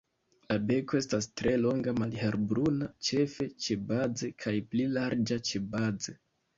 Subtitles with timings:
[0.51, 6.23] La beko estas tre longa, malhelbruna -ĉefe ĉebaze- kaj pli larĝa ĉebaze.